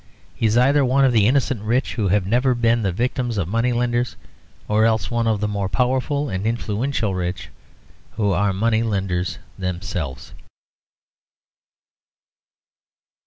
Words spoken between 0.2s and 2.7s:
He is either one of the innocent rich who have never